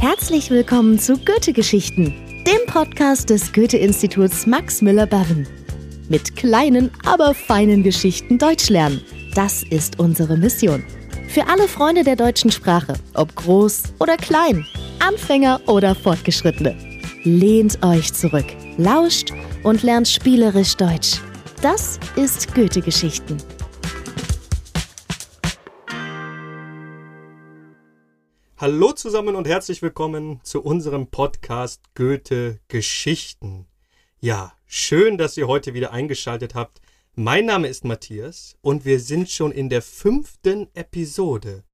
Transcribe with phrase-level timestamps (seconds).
[0.00, 2.14] Herzlich willkommen zu Goethe-Geschichten,
[2.46, 5.46] dem Podcast des Goethe-Instituts Max Müller-Berren.
[6.08, 9.02] Mit kleinen, aber feinen Geschichten Deutsch lernen.
[9.34, 10.82] Das ist unsere Mission.
[11.28, 14.66] Für alle Freunde der deutschen Sprache, ob groß oder klein,
[15.00, 16.74] Anfänger oder Fortgeschrittene.
[17.24, 18.46] Lehnt euch zurück,
[18.78, 19.32] lauscht
[19.64, 21.20] und lernt spielerisch Deutsch.
[21.60, 23.36] Das ist Goethe-Geschichten.
[28.56, 33.66] Hallo zusammen und herzlich willkommen zu unserem Podcast Goethe Geschichten.
[34.20, 36.80] Ja, schön, dass ihr heute wieder eingeschaltet habt.
[37.16, 41.64] Mein Name ist Matthias und wir sind schon in der fünften Episode.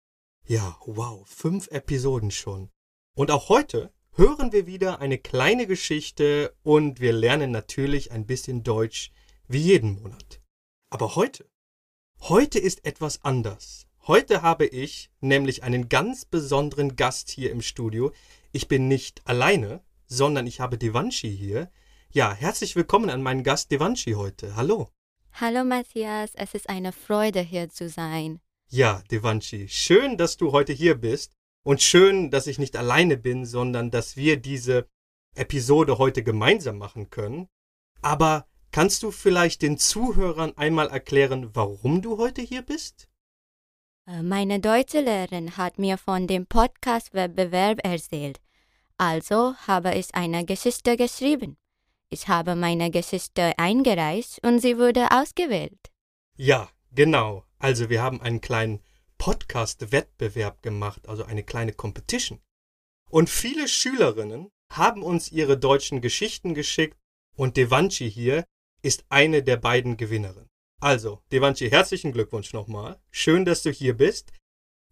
[0.46, 2.70] Ja, wow, fünf Episoden schon.
[3.14, 8.62] Und auch heute hören wir wieder eine kleine Geschichte und wir lernen natürlich ein bisschen
[8.62, 9.12] Deutsch
[9.48, 10.40] wie jeden Monat.
[10.88, 11.44] Aber heute,
[12.20, 13.86] heute ist etwas anders.
[14.06, 18.12] Heute habe ich nämlich einen ganz besonderen Gast hier im Studio.
[18.50, 21.70] Ich bin nicht alleine, sondern ich habe Devanshi hier.
[22.10, 24.56] Ja, herzlich willkommen an meinen Gast Devanshi heute.
[24.56, 24.88] Hallo.
[25.32, 28.40] Hallo Matthias, es ist eine Freude hier zu sein.
[28.70, 33.44] Ja, Devanshi, schön, dass du heute hier bist und schön, dass ich nicht alleine bin,
[33.44, 34.88] sondern dass wir diese
[35.34, 37.48] Episode heute gemeinsam machen können.
[38.00, 43.09] Aber kannst du vielleicht den Zuhörern einmal erklären, warum du heute hier bist?
[44.22, 48.40] Meine Deutschlehrerin hat mir von dem Podcast-Wettbewerb erzählt.
[48.96, 51.56] Also habe ich eine Geschichte geschrieben.
[52.08, 55.78] Ich habe meine Geschichte eingereicht und sie wurde ausgewählt.
[56.36, 57.44] Ja, genau.
[57.60, 58.80] Also wir haben einen kleinen
[59.18, 62.40] Podcast-Wettbewerb gemacht, also eine kleine Competition.
[63.10, 66.98] Und viele Schülerinnen haben uns ihre deutschen Geschichten geschickt
[67.36, 68.44] und Devanchi hier
[68.82, 70.50] ist eine der beiden Gewinnerinnen.
[70.80, 72.98] Also, Devanchi, herzlichen Glückwunsch nochmal.
[73.10, 74.32] Schön, dass du hier bist.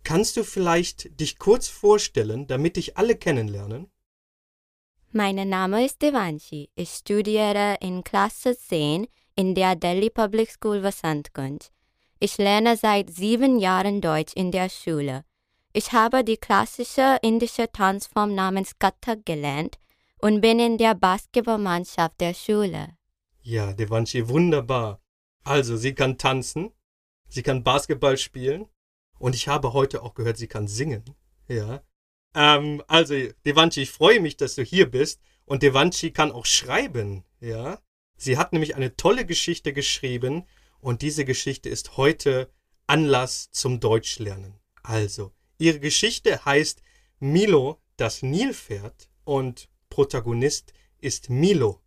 [0.05, 3.91] Kannst du vielleicht dich kurz vorstellen, damit dich alle kennenlernen?
[5.13, 6.69] Mein Name ist Devanshi.
[6.75, 11.71] Ich studiere in Klasse 10 in der Delhi Public School Vasantkunj.
[12.21, 15.25] Ich lerne seit sieben Jahren Deutsch in der Schule.
[15.73, 19.79] Ich habe die klassische indische Tanzform namens Kathak gelernt
[20.21, 22.89] und bin in der Basketballmannschaft der Schule.
[23.41, 25.01] Ja, Devanchi, wunderbar.
[25.45, 26.73] Also, sie kann tanzen,
[27.29, 28.67] sie kann Basketball spielen
[29.19, 31.05] und ich habe heute auch gehört, sie kann singen.
[31.49, 31.83] Ja.
[32.35, 33.15] Ähm, also,
[33.47, 37.25] Devanchi, ich freue mich, dass du hier bist und Devanchi kann auch schreiben.
[37.41, 37.81] Ja.
[38.17, 40.45] Sie hat nämlich eine tolle Geschichte geschrieben
[40.81, 42.51] und diese Geschichte ist heute
[42.87, 44.55] Anlass zum Deutschlernen.
[44.83, 46.83] Also, ihre Geschichte heißt
[47.21, 51.81] Milo, das Nilpferd und Protagonist ist Milo.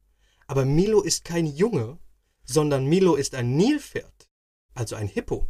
[0.48, 1.98] Aber Milo ist kein Junge,
[2.44, 4.30] sondern Milo ist ein Nilpferd,
[4.74, 5.50] also ein Hippo.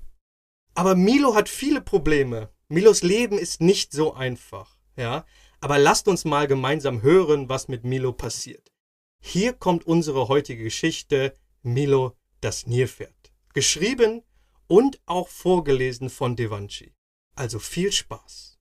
[0.73, 2.49] Aber Milo hat viele Probleme.
[2.67, 5.25] Milos Leben ist nicht so einfach, ja?
[5.59, 8.71] Aber lasst uns mal gemeinsam hören, was mit Milo passiert.
[9.19, 13.31] Hier kommt unsere heutige Geschichte Milo das Nilpferd.
[13.53, 14.23] Geschrieben
[14.67, 16.95] und auch vorgelesen von Devanchi.
[17.35, 18.57] Also viel Spaß.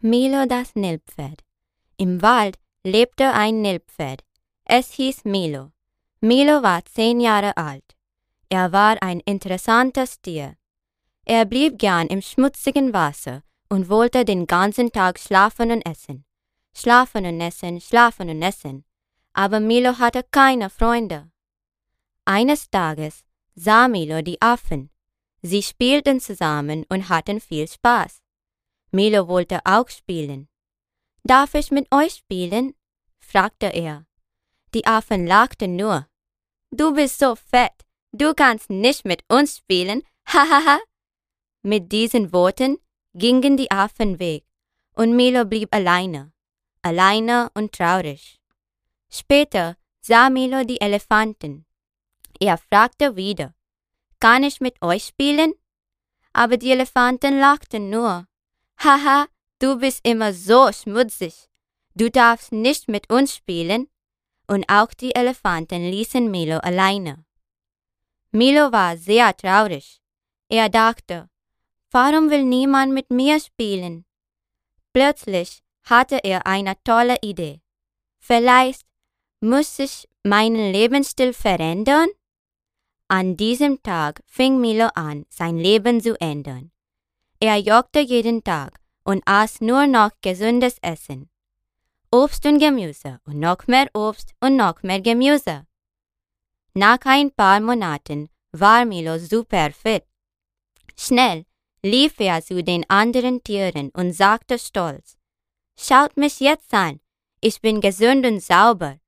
[0.00, 1.44] Milo das Nilpferd.
[1.96, 4.22] Im Wald lebte ein Nilpferd.
[4.64, 5.72] Es hieß Milo.
[6.20, 7.96] Milo war zehn Jahre alt.
[8.50, 10.56] Er war ein interessantes Tier.
[11.24, 16.26] Er blieb gern im schmutzigen Wasser und wollte den ganzen Tag schlafen und essen.
[16.76, 18.84] Schlafen und essen, schlafen und essen.
[19.32, 21.30] Aber Milo hatte keine Freunde.
[22.26, 23.24] Eines Tages
[23.54, 24.90] sah Milo die Affen.
[25.40, 28.22] Sie spielten zusammen und hatten viel Spaß.
[28.90, 30.48] Milo wollte auch spielen.
[31.26, 32.74] Darf ich mit euch spielen?
[33.18, 34.06] fragte er.
[34.74, 36.06] Die Affen lachten nur.
[36.70, 37.72] Du bist so fett,
[38.12, 40.80] du kannst nicht mit uns spielen, hahaha.
[41.62, 42.78] mit diesen Worten
[43.14, 44.44] gingen die Affen weg,
[44.94, 46.32] und Milo blieb alleine,
[46.82, 48.38] alleine und traurig.
[49.08, 51.64] Später sah Milo die Elefanten.
[52.38, 53.54] Er fragte wieder,
[54.20, 55.54] kann ich mit euch spielen?
[56.32, 58.26] Aber die Elefanten lachten nur.
[58.78, 59.26] Haha,
[59.64, 61.48] du bist immer so schmutzig.
[61.94, 63.88] Du darfst nicht mit uns spielen.
[64.46, 67.24] Und auch die Elefanten ließen Milo alleine.
[68.30, 70.02] Milo war sehr traurig.
[70.50, 71.30] Er dachte,
[71.90, 74.04] warum will niemand mit mir spielen?
[74.92, 77.62] Plötzlich hatte er eine tolle Idee.
[78.18, 78.82] Vielleicht
[79.40, 82.08] muss ich meinen Lebensstil verändern?
[83.08, 86.70] An diesem Tag fing Milo an, sein Leben zu ändern.
[87.40, 91.30] Er joggte jeden Tag und aß nur noch gesundes Essen.
[92.10, 95.66] Obst und Gemüse und noch mehr Obst und noch mehr Gemüse.
[96.74, 100.04] Nach ein paar Monaten war Milo super fit.
[100.96, 101.44] Schnell
[101.82, 105.16] lief er zu den anderen Tieren und sagte stolz,
[105.78, 107.00] Schaut mich jetzt an,
[107.40, 108.98] ich bin gesund und sauber.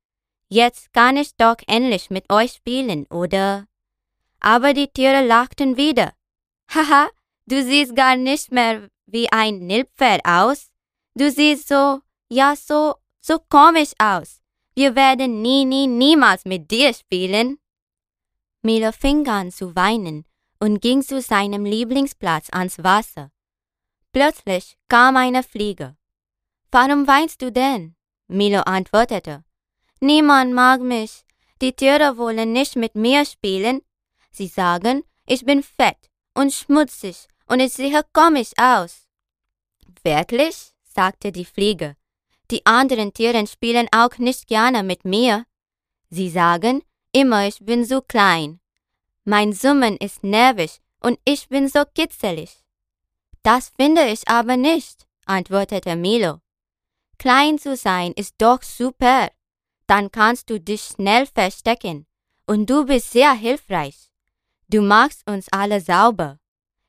[0.49, 3.67] Jetzt kann ich doch endlich mit euch spielen, oder?
[4.41, 6.13] Aber die Tiere lachten wieder.
[6.73, 7.09] Haha,
[7.47, 10.71] du siehst gar nicht mehr wie ein Nilpferd aus.
[11.15, 14.43] Du siehst so, ja so, so komisch aus.
[14.75, 17.59] Wir werden nie, nie, niemals mit dir spielen.
[18.63, 20.27] Milo fing an zu weinen
[20.61, 23.31] und ging zu seinem Lieblingsplatz ans Wasser.
[24.13, 25.97] Plötzlich kam eine Fliege.
[26.71, 27.97] Warum weinst du denn?
[28.29, 29.45] Milo antwortete.
[30.01, 31.25] Niemand mag mich.
[31.63, 33.81] Die Tiere wollen nicht mit mir spielen.
[34.31, 39.07] Sie sagen, ich bin fett und schmutzig und ich sehe komisch aus.
[40.03, 40.73] Wirklich?
[40.85, 41.97] sagte die Fliege.
[42.51, 45.45] Die anderen Tiere spielen auch nicht gerne mit mir.
[46.11, 46.83] Sie sagen
[47.13, 48.61] immer, ich bin so klein.
[49.25, 52.63] Mein Summen ist nervig und ich bin so kitzelig.
[53.43, 56.41] Das finde ich aber nicht, antwortete Milo.
[57.19, 59.31] Klein zu sein ist doch super.
[59.87, 62.07] Dann kannst du dich schnell verstecken
[62.47, 64.11] und du bist sehr hilfreich.
[64.69, 66.39] Du machst uns alle sauber.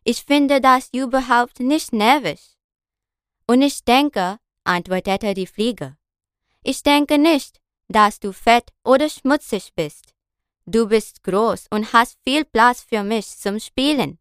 [0.09, 2.39] Ich finde das überhaupt nicht nervig.
[3.45, 5.97] Und ich denke, antwortete die Fliege,
[6.63, 7.59] ich denke nicht,
[7.89, 10.13] dass du fett oder schmutzig bist.
[10.65, 14.17] Du bist groß und hast viel Platz für mich zum Spielen.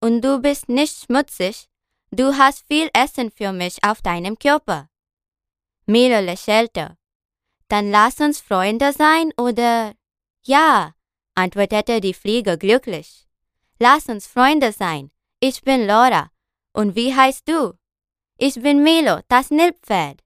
[0.00, 1.68] Und du bist nicht schmutzig,
[2.10, 4.88] du hast viel Essen für mich auf deinem Körper.
[5.84, 6.96] Milo lächelte.
[7.68, 9.92] Dann lass uns Freunde sein oder?
[10.44, 10.94] Ja,
[11.34, 13.28] antwortete die Fliege glücklich.
[13.78, 15.10] Lass uns Freunde sein.
[15.40, 16.32] Ich bin Laura.
[16.72, 17.74] Und wie heißt du?
[18.38, 20.20] Ich bin Milo, das Nilpferd.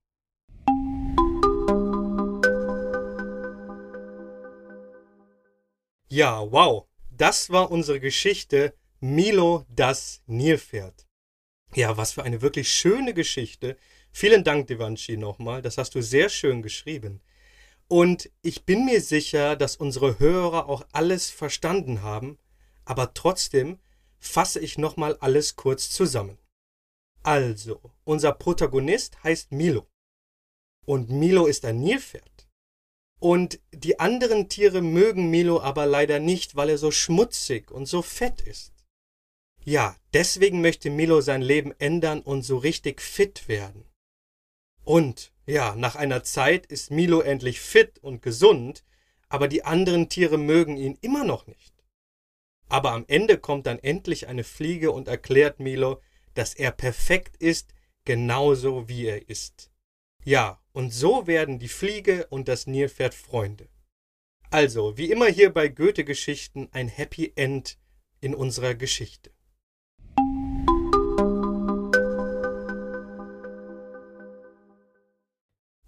[6.09, 6.87] Ja, wow.
[7.11, 11.07] Das war unsere Geschichte Milo, das Nilpferd.
[11.75, 13.77] Ja, was für eine wirklich schöne Geschichte.
[14.13, 15.61] Vielen Dank, Devanshi, nochmal.
[15.61, 17.21] Das hast du sehr schön geschrieben.
[17.87, 22.39] Und ich bin mir sicher, dass unsere Hörer auch alles verstanden haben,
[22.87, 23.79] aber trotzdem
[24.23, 26.39] fasse ich nochmal alles kurz zusammen.
[27.23, 29.87] Also, unser Protagonist heißt Milo.
[30.87, 32.49] Und Milo ist ein Nilpferd.
[33.21, 38.03] Und die anderen Tiere mögen Milo aber leider nicht, weil er so schmutzig und so
[38.03, 38.73] fett ist.
[39.65, 43.85] Ja, deswegen möchte Milo sein Leben ändern und so richtig fit werden.
[44.85, 48.85] Und ja, nach einer Zeit ist Milo endlich fit und gesund,
[49.29, 51.72] aber die anderen Tiere mögen ihn immer noch nicht.
[52.73, 56.01] Aber am Ende kommt dann endlich eine Fliege und erklärt Milo,
[56.33, 57.75] dass er perfekt ist,
[58.07, 59.71] genauso wie er ist.
[60.25, 63.69] Ja, und so werden die Fliege und das Nilpferd Freunde.
[64.51, 67.77] Also, wie immer hier bei Goethe-Geschichten ein Happy End
[68.23, 69.33] in unserer Geschichte.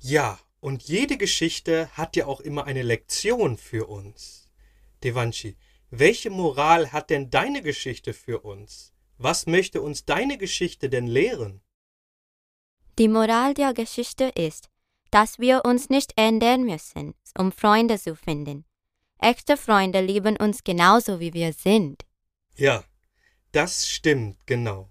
[0.01, 4.51] Ja, und jede Geschichte hat ja auch immer eine Lektion für uns.
[5.03, 5.57] Devanshi,
[5.91, 8.93] welche Moral hat denn deine Geschichte für uns?
[9.19, 11.63] Was möchte uns deine Geschichte denn lehren?
[12.99, 14.69] Die Moral der Geschichte ist,
[15.11, 18.65] dass wir uns nicht ändern müssen, um Freunde zu finden.
[19.19, 22.05] Echte Freunde lieben uns genauso, wie wir sind.
[22.57, 22.85] Ja,
[23.53, 24.91] das stimmt, genau.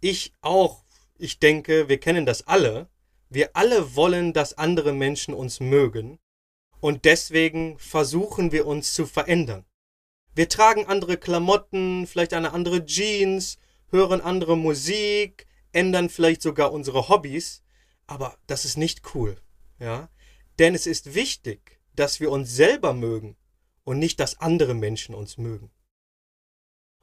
[0.00, 0.84] Ich auch.
[1.16, 2.88] Ich denke, wir kennen das alle.
[3.28, 6.18] Wir alle wollen, dass andere Menschen uns mögen
[6.82, 9.64] und deswegen versuchen wir uns zu verändern.
[10.34, 13.58] Wir tragen andere Klamotten, vielleicht eine andere Jeans,
[13.90, 17.62] hören andere Musik, ändern vielleicht sogar unsere Hobbys,
[18.06, 19.36] aber das ist nicht cool,
[19.78, 20.08] ja?
[20.58, 23.36] Denn es ist wichtig, dass wir uns selber mögen
[23.84, 25.70] und nicht, dass andere Menschen uns mögen.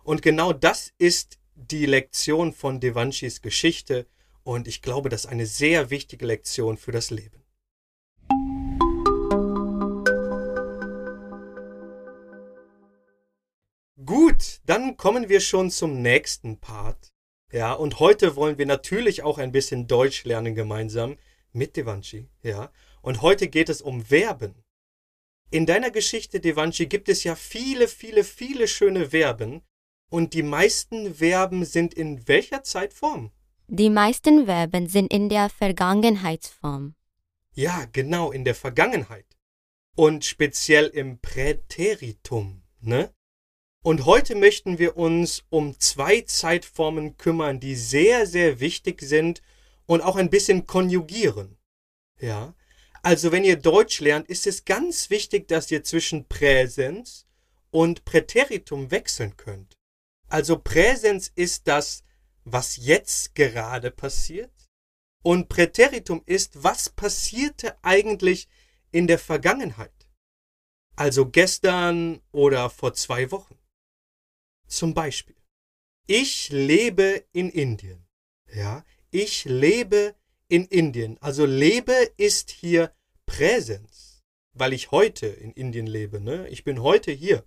[0.04, 4.08] Und genau das ist die Lektion von Devanshis Geschichte
[4.44, 7.44] und ich glaube, das ist eine sehr wichtige Lektion für das Leben.
[14.70, 17.12] Dann kommen wir schon zum nächsten Part.
[17.52, 21.18] Ja, und heute wollen wir natürlich auch ein bisschen Deutsch lernen gemeinsam
[21.52, 22.30] mit Devanshi.
[22.44, 22.72] Ja,
[23.02, 24.64] und heute geht es um Verben.
[25.50, 29.64] In deiner Geschichte, Devanshi, gibt es ja viele, viele, viele schöne Verben.
[30.12, 33.32] Und die meisten Verben sind in welcher Zeitform?
[33.68, 36.94] Die meisten Verben sind in der Vergangenheitsform.
[37.56, 39.26] Ja, genau, in der Vergangenheit.
[39.96, 43.12] Und speziell im Präteritum, ne?
[43.82, 49.42] Und heute möchten wir uns um zwei Zeitformen kümmern, die sehr, sehr wichtig sind
[49.86, 51.58] und auch ein bisschen konjugieren.
[52.20, 52.54] Ja?
[53.02, 57.26] Also wenn ihr Deutsch lernt, ist es ganz wichtig, dass ihr zwischen Präsens
[57.72, 59.78] und Präteritum wechseln könnt.
[60.28, 62.04] Also Präsens ist das
[62.52, 64.52] was jetzt gerade passiert.
[65.22, 68.48] Und Präteritum ist, was passierte eigentlich
[68.92, 70.10] in der Vergangenheit.
[70.96, 73.59] Also gestern oder vor zwei Wochen.
[74.70, 75.36] Zum Beispiel.
[76.06, 78.08] Ich lebe in Indien.
[78.54, 80.16] Ja, ich lebe
[80.48, 81.18] in Indien.
[81.22, 82.94] Also lebe ist hier
[83.26, 84.24] Präsenz,
[84.54, 86.22] weil ich heute in Indien lebe.
[86.22, 86.48] Ne?
[86.50, 87.46] Ich bin heute hier.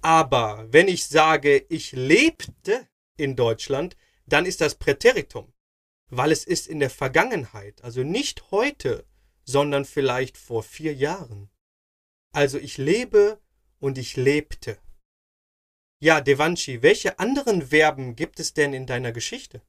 [0.00, 5.52] Aber wenn ich sage, ich lebte in Deutschland, dann ist das Präteritum,
[6.08, 9.04] weil es ist in der Vergangenheit, also nicht heute,
[9.44, 11.50] sondern vielleicht vor vier Jahren.
[12.32, 13.40] Also ich lebe
[13.78, 14.78] und ich lebte.
[16.02, 19.60] Ja, Devanshi, welche anderen Verben gibt es denn in deiner Geschichte?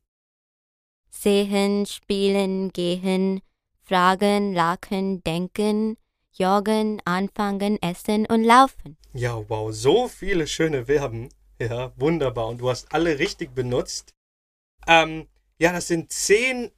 [1.10, 3.42] Sehen, spielen, gehen,
[3.84, 5.98] fragen, lachen, denken,
[6.32, 8.96] joggen, anfangen, essen und laufen.
[9.14, 11.28] Ja, wow, so viele schöne Verben.
[11.60, 12.48] Ja, wunderbar.
[12.48, 14.14] Und du hast alle richtig benutzt.
[14.88, 15.28] Ähm,
[15.60, 16.72] ja, das sind zehn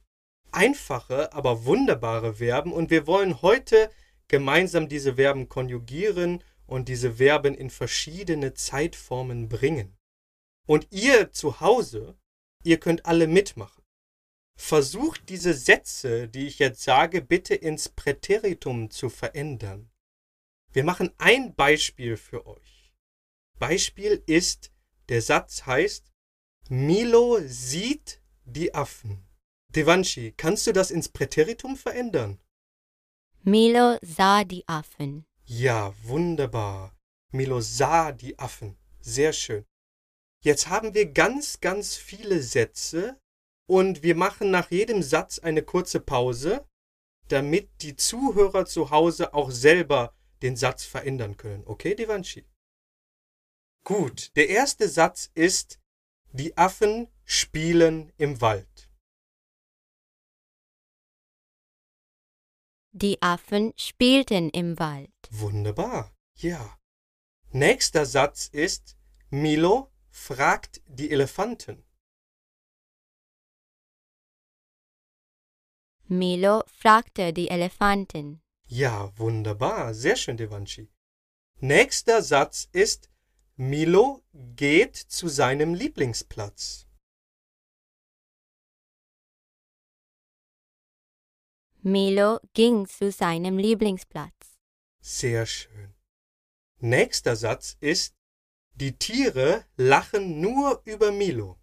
[0.50, 2.72] einfache, aber wunderbare Verben.
[2.72, 3.88] Und wir wollen heute
[4.26, 9.96] gemeinsam diese Verben konjugieren und diese Verben in verschiedene Zeitformen bringen.
[10.66, 12.16] Und ihr zu Hause,
[12.62, 13.82] ihr könnt alle mitmachen.
[14.56, 19.90] Versucht diese Sätze, die ich jetzt sage, bitte ins Präteritum zu verändern.
[20.72, 22.94] Wir machen ein Beispiel für euch.
[23.58, 24.72] Beispiel ist,
[25.08, 26.10] der Satz heißt,
[26.68, 29.26] Milo sieht die Affen.
[29.68, 32.40] Devanshi, kannst du das ins Präteritum verändern?
[33.42, 35.26] Milo sah die Affen.
[35.46, 36.96] Ja, wunderbar.
[37.30, 38.76] Milo sah die Affen.
[39.00, 39.64] Sehr schön.
[40.42, 43.20] Jetzt haben wir ganz, ganz viele Sätze
[43.66, 46.66] und wir machen nach jedem Satz eine kurze Pause,
[47.28, 51.62] damit die Zuhörer zu Hause auch selber den Satz verändern können.
[51.66, 52.46] Okay, Devanshi?
[53.84, 55.80] Gut, der erste Satz ist,
[56.32, 58.90] die Affen spielen im Wald.
[62.92, 65.13] Die Affen spielten im Wald.
[65.36, 66.78] Wunderbar, ja.
[67.50, 68.96] Nächster Satz ist,
[69.30, 71.84] Milo fragt die Elefanten.
[76.06, 78.42] Milo fragte die Elefanten.
[78.68, 80.88] Ja, wunderbar, sehr schön, Devanshi.
[81.58, 83.10] Nächster Satz ist,
[83.56, 86.86] Milo geht zu seinem Lieblingsplatz.
[91.82, 94.53] Milo ging zu seinem Lieblingsplatz.
[95.06, 95.94] Sehr schön.
[96.80, 98.16] Nächster Satz ist,
[98.72, 101.60] die Tiere lachen nur über Milo.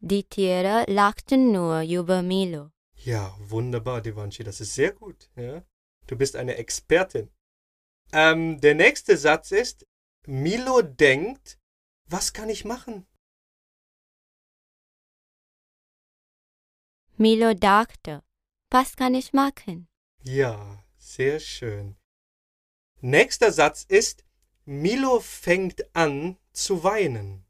[0.00, 2.72] Die Tiere lachten nur über Milo.
[2.94, 5.30] Ja, wunderbar, Devanshi, das ist sehr gut.
[5.36, 5.64] Ja?
[6.08, 7.30] Du bist eine Expertin.
[8.12, 9.86] Ähm, der nächste Satz ist,
[10.26, 11.60] Milo denkt,
[12.06, 13.06] was kann ich machen?
[17.16, 18.24] Milo dachte,
[18.70, 19.88] was kann ich machen?
[20.22, 21.96] Ja, sehr schön.
[23.00, 24.24] Nächster Satz ist,
[24.64, 27.46] Milo fängt an zu weinen.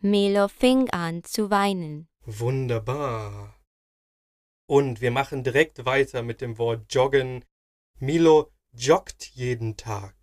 [0.00, 2.08] Milo fing an zu weinen.
[2.26, 3.58] Wunderbar.
[4.66, 7.44] Und wir machen direkt weiter mit dem Wort joggen.
[8.00, 10.14] Milo joggt jeden Tag.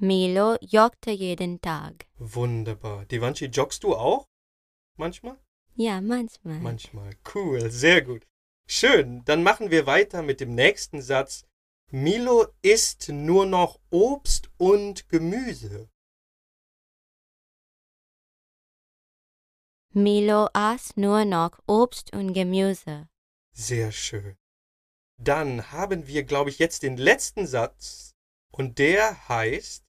[0.00, 2.06] Milo joggte jeden Tag.
[2.18, 3.04] Wunderbar.
[3.06, 4.28] Devanshi, joggst du auch?
[4.96, 5.36] Manchmal?
[5.74, 6.60] Ja, manchmal.
[6.60, 7.16] Manchmal.
[7.34, 8.26] Cool, sehr gut.
[8.68, 11.44] Schön, dann machen wir weiter mit dem nächsten Satz.
[11.90, 15.90] Milo isst nur noch Obst und Gemüse.
[19.94, 23.08] Milo aß nur noch Obst und Gemüse.
[23.52, 24.36] Sehr schön.
[25.16, 28.14] Dann haben wir, glaube ich, jetzt den letzten Satz
[28.52, 29.87] und der heißt,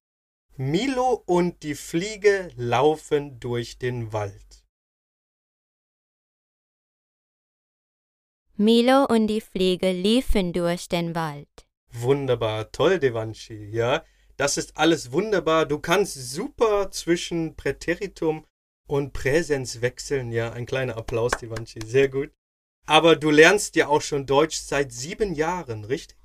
[0.62, 4.66] Milo und die Fliege laufen durch den Wald.
[8.58, 11.48] Milo und die Fliege liefen durch den Wald.
[11.94, 14.04] Wunderbar, toll, Devanshi, ja.
[14.36, 15.66] Das ist alles wunderbar.
[15.66, 18.46] Du kannst super zwischen Präteritum
[18.86, 20.34] und Präsens wechseln.
[20.34, 22.34] Ja, ein kleiner Applaus, Devanshi, sehr gut.
[22.86, 26.18] Aber du lernst ja auch schon Deutsch seit sieben Jahren, richtig?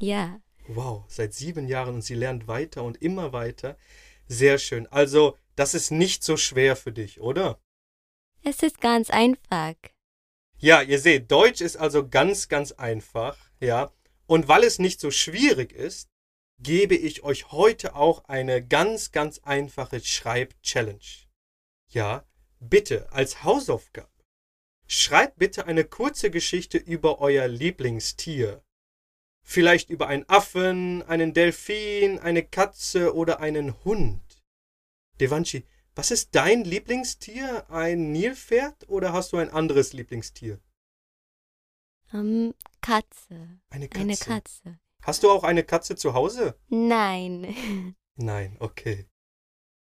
[0.00, 0.40] Ja.
[0.68, 3.76] Wow, seit sieben Jahren und sie lernt weiter und immer weiter.
[4.26, 4.86] Sehr schön.
[4.88, 7.60] Also, das ist nicht so schwer für dich, oder?
[8.42, 9.74] Es ist ganz einfach.
[10.58, 13.92] Ja, ihr seht, Deutsch ist also ganz, ganz einfach, ja.
[14.26, 16.08] Und weil es nicht so schwierig ist,
[16.58, 21.28] gebe ich euch heute auch eine ganz, ganz einfache Schreib-Challenge.
[21.90, 22.26] Ja,
[22.58, 24.08] bitte als Hausaufgabe.
[24.86, 28.62] Schreibt bitte eine kurze Geschichte über euer Lieblingstier.
[29.48, 34.42] Vielleicht über einen Affen, einen Delfin, eine Katze oder einen Hund.
[35.20, 37.70] Devanshi, was ist dein Lieblingstier?
[37.70, 40.60] Ein Nilpferd oder hast du ein anderes Lieblingstier?
[42.12, 43.60] Um, Katze.
[43.70, 44.02] Eine Katze.
[44.02, 44.78] Eine Katze.
[45.02, 46.58] Hast du auch eine Katze zu Hause?
[46.68, 47.94] Nein.
[48.16, 49.06] Nein, okay.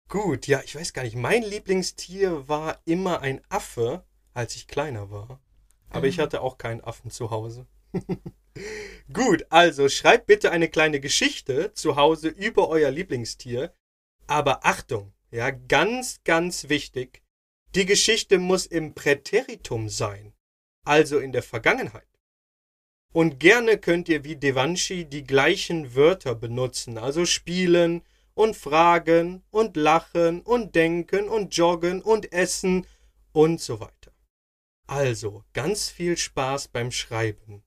[0.10, 1.16] Gut, ja, ich weiß gar nicht.
[1.16, 5.42] Mein Lieblingstier war immer ein Affe, als ich kleiner war.
[5.90, 6.24] Aber ich Ah.
[6.24, 7.66] hatte auch keinen Affen zu Hause.
[9.12, 13.74] Gut, also schreibt bitte eine kleine Geschichte zu Hause über euer Lieblingstier.
[14.28, 17.22] Aber Achtung, ja, ganz, ganz wichtig.
[17.76, 20.34] Die Geschichte muss im Präteritum sein,
[20.86, 22.08] also in der Vergangenheit.
[23.14, 28.02] Und gerne könnt ihr wie Devanshi die gleichen Wörter benutzen, also spielen
[28.34, 32.88] und fragen und lachen und denken und joggen und essen
[33.32, 34.12] und so weiter.
[34.88, 37.64] Also, ganz viel Spaß beim Schreiben.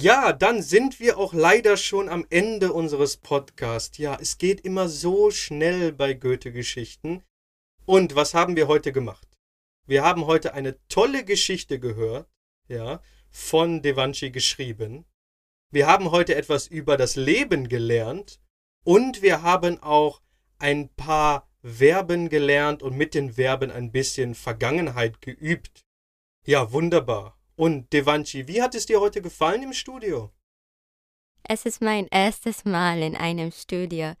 [0.00, 3.98] Ja, dann sind wir auch leider schon am Ende unseres Podcasts.
[3.98, 7.22] Ja, es geht immer so schnell bei Goethe-Geschichten.
[7.84, 9.28] Und was haben wir heute gemacht?
[9.86, 12.30] Wir haben heute eine tolle Geschichte gehört,
[12.66, 15.04] ja, von Devanshi geschrieben.
[15.70, 18.40] Wir haben heute etwas über das Leben gelernt
[18.84, 20.22] und wir haben auch
[20.58, 25.84] ein paar Verben gelernt und mit den Verben ein bisschen Vergangenheit geübt.
[26.46, 27.39] Ja, wunderbar.
[27.60, 30.30] Und Devanshi, wie hat es dir heute gefallen im Studio?
[31.42, 34.14] Es ist mein erstes Mal in einem Studio.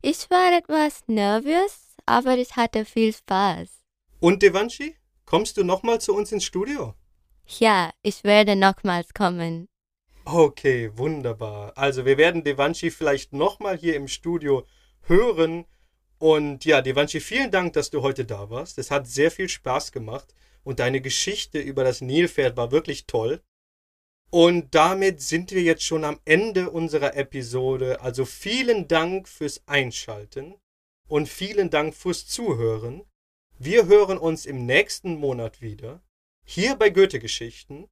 [0.00, 3.68] Ich war etwas nervös, aber ich hatte viel Spaß.
[4.20, 6.94] Und Devanshi, kommst du nochmal zu uns ins Studio?
[7.58, 9.66] Ja, ich werde nochmals kommen.
[10.24, 11.72] Okay, wunderbar.
[11.76, 14.68] Also wir werden Devanshi vielleicht nochmal hier im Studio
[15.02, 15.64] hören.
[16.18, 18.78] Und ja, Devanshi, vielen Dank, dass du heute da warst.
[18.78, 20.32] Es hat sehr viel Spaß gemacht
[20.64, 23.42] und deine Geschichte über das Nilpferd war wirklich toll.
[24.30, 28.00] Und damit sind wir jetzt schon am Ende unserer Episode.
[28.00, 30.56] Also vielen Dank fürs Einschalten
[31.06, 33.04] und vielen Dank fürs Zuhören.
[33.58, 36.02] Wir hören uns im nächsten Monat wieder,
[36.44, 37.88] hier bei Goethe Geschichten.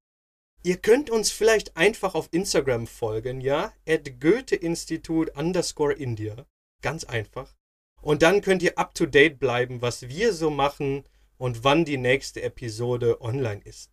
[0.65, 3.73] Ihr könnt uns vielleicht einfach auf Instagram folgen, ja?
[3.87, 6.47] At Goethe-Institut underscore India.
[6.83, 7.55] Ganz einfach.
[8.01, 11.05] Und dann könnt ihr up to date bleiben, was wir so machen
[11.43, 13.91] und wann die nächste Episode online ist.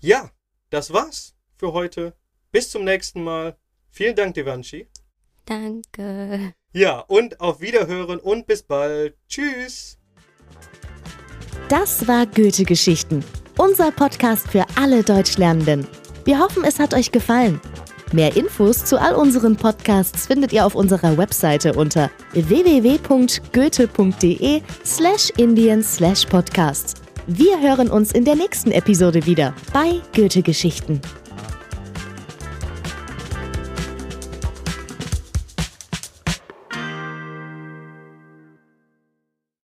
[0.00, 0.30] Ja,
[0.70, 2.14] das war's für heute.
[2.52, 3.58] Bis zum nächsten Mal.
[3.90, 4.88] Vielen Dank, Devanshi.
[5.44, 6.54] Danke.
[6.72, 9.14] Ja, und auf Wiederhören und bis bald.
[9.28, 9.98] Tschüss.
[11.68, 13.22] Das war Goethe Geschichten,
[13.58, 15.86] unser Podcast für alle Deutschlernenden.
[16.24, 17.60] Wir hoffen, es hat euch gefallen.
[18.14, 23.02] Mehr Infos zu all unseren Podcasts findet ihr auf unserer Webseite unter www.goethe.de
[24.84, 26.94] slash indien slash podcasts.
[27.26, 31.00] Wir hören uns in der nächsten Episode wieder bei Goethe Geschichten.